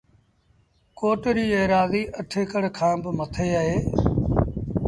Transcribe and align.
ڪوٽ 0.99 1.21
ريٚ 1.35 1.55
ايرآزيٚ 1.57 2.11
اَٺ 2.19 2.31
اڪڙ 2.41 2.63
ڪآن 2.77 2.95
با 3.03 3.11
مٿي 3.19 3.47
اهي 3.59 3.77